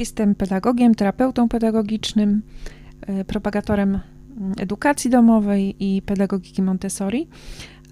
[0.00, 2.42] Jestem pedagogiem, terapeutą pedagogicznym,
[3.00, 7.28] e, propagatorem mm, edukacji domowej i pedagogiki Montessori,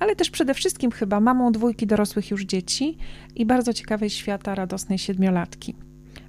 [0.00, 2.96] ale też przede wszystkim chyba mamą dwójki dorosłych już dzieci
[3.36, 5.74] i bardzo ciekawej świata radosnej siedmiolatki.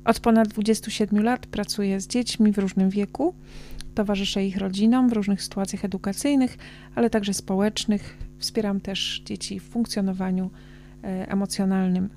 [0.05, 3.34] Od ponad 27 lat pracuję z dziećmi w różnym wieku,
[3.96, 6.58] towarzyszę ich rodzinom w różnych sytuacjach edukacyjnych,
[6.96, 8.18] ale także społecznych.
[8.38, 10.50] Wspieram też dzieci w funkcjonowaniu
[11.04, 12.10] e, emocjonalnym.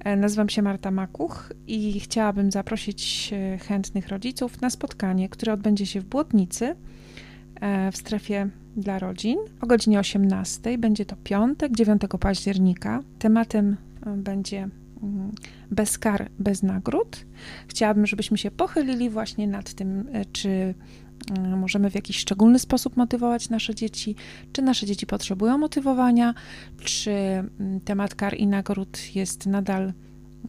[0.00, 5.86] E, nazywam się Marta Makuch i chciałabym zaprosić e, chętnych rodziców na spotkanie, które odbędzie
[5.86, 6.76] się w Błotnicy
[7.92, 10.78] w strefie dla rodzin o godzinie 18.
[10.78, 13.00] Będzie to piątek, 9 października.
[13.18, 13.76] Tematem
[14.16, 14.68] będzie
[15.70, 17.26] bez kar, bez nagród.
[17.68, 20.74] Chciałabym, żebyśmy się pochylili właśnie nad tym, e, czy
[21.38, 24.16] e, możemy w jakiś szczególny sposób motywować nasze dzieci,
[24.52, 26.34] czy nasze dzieci potrzebują motywowania,
[26.84, 29.92] czy mm, temat kar i nagród jest nadal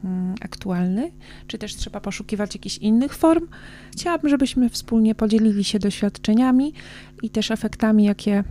[0.03, 1.11] mm, aktualny,
[1.47, 3.47] czy też trzeba poszukiwać jakichś innych form.
[3.91, 6.73] Chciałabym, żebyśmy wspólnie podzielili się doświadczeniami
[7.21, 8.43] i też efektami, jakie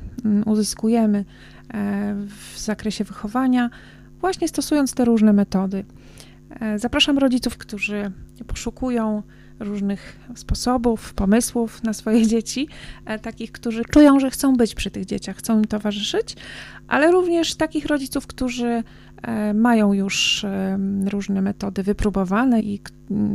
[0.47, 1.19] uzyskujemy
[1.75, 3.71] e, w zakresie wychowania,
[4.25, 5.85] właśnie stosując te różne metody.
[6.61, 8.13] E, zapraszam rodziców, którzy
[8.47, 9.23] poszukują
[9.61, 12.69] różnych sposobów, pomysłów na swoje dzieci,
[13.05, 16.37] e, takich, którzy czują, że chcą być przy tych dzieciach, chcą im towarzyszyć,
[16.89, 18.83] ale również takich rodziców, którzy
[19.23, 20.47] e, mają już
[21.07, 22.81] różne metody wypróbowane i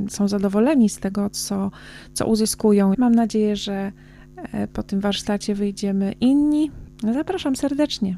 [0.09, 1.71] są zadowoleni z tego, co,
[2.13, 2.93] co uzyskują.
[2.97, 3.91] Mam nadzieję, że
[4.73, 6.71] po tym warsztacie wyjdziemy inni.
[7.13, 8.17] Zapraszam serdecznie.